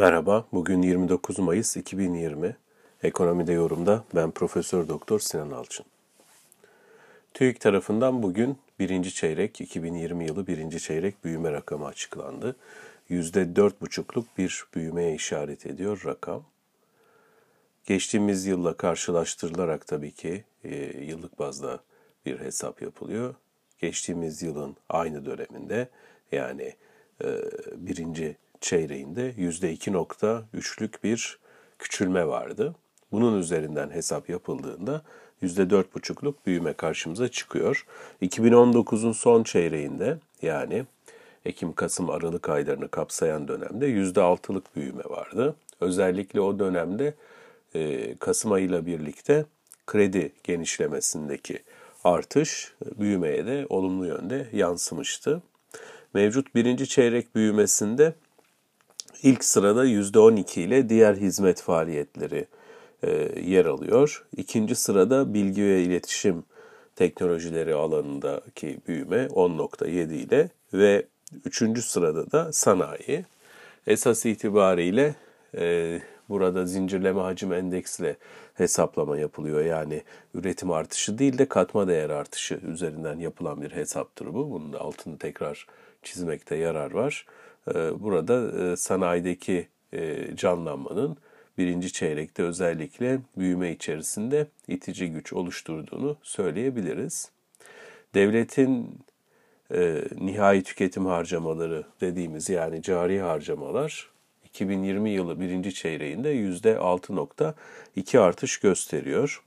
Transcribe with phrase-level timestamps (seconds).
[0.00, 2.56] Merhaba, bugün 29 Mayıs 2020.
[3.02, 5.86] Ekonomide yorumda ben Profesör Doktor Sinan Alçın.
[7.34, 12.56] TÜİK tarafından bugün birinci çeyrek 2020 yılı birinci çeyrek büyüme rakamı açıklandı.
[13.10, 16.44] %4,5'luk bir büyümeye işaret ediyor rakam.
[17.86, 21.80] Geçtiğimiz yılla karşılaştırılarak tabii ki e, yıllık bazda
[22.26, 23.34] bir hesap yapılıyor.
[23.78, 25.88] Geçtiğimiz yılın aynı döneminde
[26.32, 26.74] yani
[27.24, 27.28] e,
[27.76, 31.38] birinci çeyreğinde %2.3'lük bir
[31.78, 32.74] küçülme vardı.
[33.12, 35.02] Bunun üzerinden hesap yapıldığında
[35.42, 37.86] %4,5'luk büyüme karşımıza çıkıyor.
[38.22, 40.84] 2019'un son çeyreğinde yani
[41.44, 45.54] Ekim, Kasım, Aralık aylarını kapsayan dönemde %6'lık büyüme vardı.
[45.80, 47.14] Özellikle o dönemde
[47.74, 49.44] e, Kasım ayıyla birlikte
[49.86, 51.58] kredi genişlemesindeki
[52.04, 55.42] artış büyümeye de olumlu yönde yansımıştı.
[56.14, 58.14] Mevcut birinci çeyrek büyümesinde
[59.22, 62.46] ilk sırada %12 ile diğer hizmet faaliyetleri
[63.02, 64.26] e, yer alıyor.
[64.36, 66.44] İkinci sırada bilgi ve iletişim
[66.96, 71.06] teknolojileri alanındaki büyüme 10.7 ile ve
[71.44, 73.24] üçüncü sırada da sanayi.
[73.86, 75.14] Esas itibariyle
[75.56, 78.16] e, burada zincirleme hacim endeksle
[78.54, 79.64] hesaplama yapılıyor.
[79.64, 80.02] Yani
[80.34, 84.50] üretim artışı değil de katma değer artışı üzerinden yapılan bir hesaptır bu.
[84.50, 85.66] Bunun altını tekrar
[86.02, 87.26] çizmekte yarar var.
[87.68, 91.16] E, burada e, sanayideki e, canlanmanın
[91.58, 97.30] birinci çeyrekte özellikle büyüme içerisinde itici güç oluşturduğunu söyleyebiliriz.
[98.14, 98.98] Devletin
[99.74, 104.10] e, nihai tüketim harcamaları dediğimiz yani cari harcamalar
[104.44, 109.42] 2020 yılı birinci çeyreğinde %6.2 artış gösteriyor.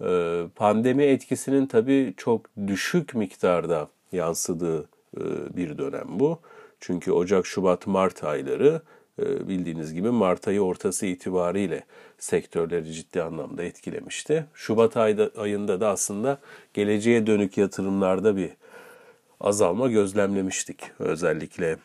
[0.00, 4.88] E, pandemi etkisinin tabii çok düşük miktarda yansıdığı
[5.56, 6.38] bir dönem bu.
[6.80, 8.82] Çünkü Ocak, Şubat, Mart ayları
[9.18, 11.84] e, bildiğiniz gibi Mart ayı ortası itibariyle
[12.18, 14.46] sektörleri ciddi anlamda etkilemişti.
[14.54, 16.38] Şubat ayda, ayında da aslında
[16.74, 18.50] geleceğe dönük yatırımlarda bir
[19.40, 20.90] azalma gözlemlemiştik.
[20.98, 21.76] Özellikle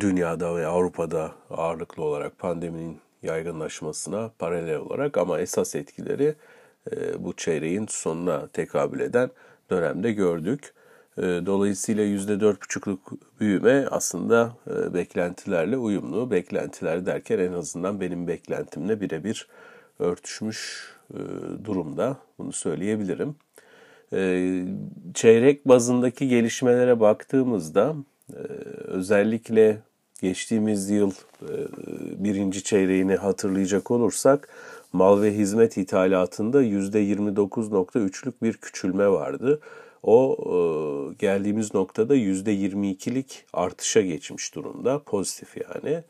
[0.00, 6.34] dünyada ve Avrupa'da ağırlıklı olarak pandeminin yaygınlaşmasına paralel olarak ama esas etkileri
[6.92, 9.30] e, bu çeyreğin sonuna tekabül eden
[9.70, 10.74] dönemde gördük.
[11.18, 12.98] E, dolayısıyla %4,5'luk
[13.40, 16.30] büyüme aslında e, beklentilerle uyumlu.
[16.30, 19.48] Beklentiler derken en azından benim beklentimle birebir
[19.98, 21.18] örtüşmüş e,
[21.64, 22.16] durumda.
[22.38, 23.34] Bunu söyleyebilirim.
[25.14, 27.94] Çeyrek bazındaki gelişmelere baktığımızda
[28.84, 29.78] özellikle
[30.20, 31.12] geçtiğimiz yıl
[32.16, 34.48] birinci çeyreğini hatırlayacak olursak
[34.92, 39.60] mal ve hizmet ithalatında %29.3'lük bir küçülme vardı
[40.04, 40.56] o e,
[41.14, 44.98] geldiğimiz noktada %22'lik artışa geçmiş durumda.
[44.98, 46.02] Pozitif yani.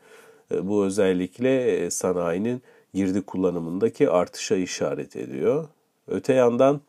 [0.51, 2.61] E, bu özellikle e, sanayinin
[2.93, 5.67] girdi kullanımındaki artışa işaret ediyor.
[6.07, 6.81] Öte yandan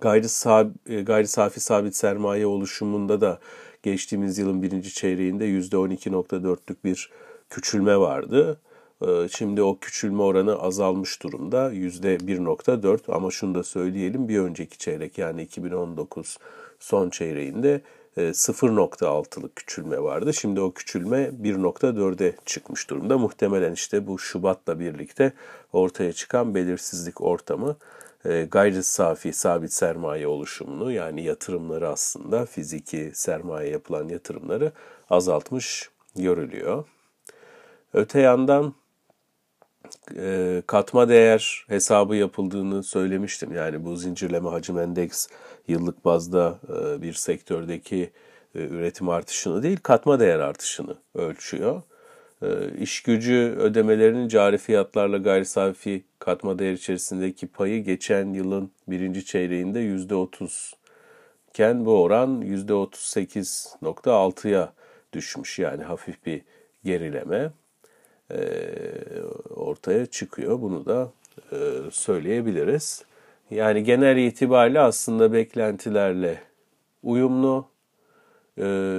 [0.00, 0.70] gayri, sab
[1.02, 3.38] gayri safi sabit sermaye oluşumunda da
[3.82, 7.10] geçtiğimiz yılın birinci çeyreğinde %12.4'lük bir
[7.50, 8.60] küçülme vardı.
[9.06, 11.72] Ee, şimdi o küçülme oranı azalmış durumda.
[11.72, 16.38] %1.4 ama şunu da söyleyelim bir önceki çeyrek yani 2019
[16.80, 17.80] son çeyreğinde
[18.16, 20.34] 0.6'lık e, küçülme vardı.
[20.34, 23.18] Şimdi o küçülme 1.4'e çıkmış durumda.
[23.18, 25.32] Muhtemelen işte bu Şubat'la birlikte
[25.72, 27.76] ortaya çıkan belirsizlik ortamı
[28.24, 34.72] e, gayri safi sabit sermaye oluşumunu yani yatırımları aslında fiziki sermaye yapılan yatırımları
[35.10, 36.84] azaltmış görülüyor.
[37.94, 38.74] Öte yandan
[40.16, 43.52] e, katma değer hesabı yapıldığını söylemiştim.
[43.52, 45.26] Yani bu zincirleme hacim endeks
[45.68, 48.10] yıllık bazda e, bir sektördeki
[48.54, 51.82] e, üretim artışını değil katma değer artışını ölçüyor.
[52.78, 59.80] İş gücü ödemelerinin cari fiyatlarla gayri safi katma değer içerisindeki payı geçen yılın birinci çeyreğinde
[59.80, 60.72] %30
[61.50, 64.72] iken bu oran %38.6'ya
[65.12, 65.58] düşmüş.
[65.58, 66.42] Yani hafif bir
[66.84, 67.50] gerileme.
[68.30, 68.40] E,
[69.50, 70.60] ortaya çıkıyor.
[70.60, 71.12] Bunu da
[71.52, 71.56] e,
[71.90, 73.04] söyleyebiliriz.
[73.50, 76.42] Yani genel itibariyle aslında beklentilerle
[77.02, 77.72] uyumlu.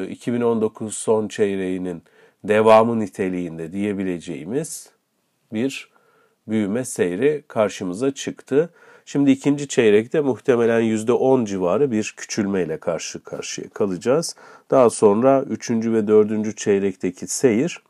[0.09, 2.03] 2019 e, son çeyreğinin
[2.43, 4.89] devamı niteliğinde diyebileceğimiz
[5.53, 5.89] bir
[6.47, 8.69] büyüme seyri karşımıza çıktı.
[9.05, 14.35] Şimdi ikinci çeyrekte muhtemelen %10 civarı bir küçülmeyle karşı karşıya kalacağız.
[14.71, 17.83] Daha sonra üçüncü ve dördüncü çeyrekteki seyir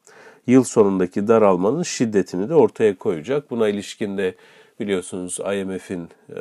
[0.47, 3.51] yıl sonundaki daralmanın şiddetini de ortaya koyacak.
[3.51, 4.35] Buna ilişkin de
[4.79, 6.39] biliyorsunuz IMF'in e,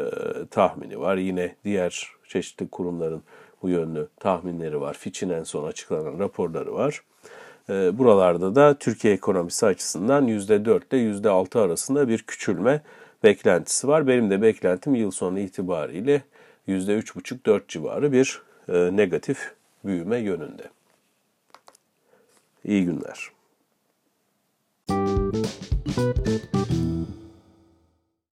[0.50, 1.16] tahmini var.
[1.16, 3.22] Yine diğer çeşitli kurumların
[3.62, 4.94] bu yönlü tahminleri var.
[4.94, 7.02] Fitch'in en son açıklanan raporları var.
[7.70, 12.82] E, buralarda da Türkiye ekonomisi açısından %4 ile %6 arasında bir küçülme
[13.24, 14.06] beklentisi var.
[14.06, 16.22] Benim de beklentim yıl sonu itibariyle
[16.68, 20.70] %3,5-4 civarı bir e, negatif büyüme yönünde.
[22.64, 23.31] İyi günler.
[25.32, 26.31] Thank you.